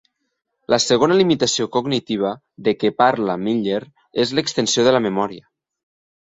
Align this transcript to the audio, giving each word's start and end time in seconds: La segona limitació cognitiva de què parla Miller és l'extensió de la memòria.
La 0.73 0.77
segona 0.85 1.17
limitació 1.19 1.67
cognitiva 1.75 2.31
de 2.69 2.73
què 2.85 2.91
parla 3.03 3.37
Miller 3.49 3.79
és 4.25 4.33
l'extensió 4.39 4.87
de 4.89 4.97
la 4.97 5.05
memòria. 5.11 5.47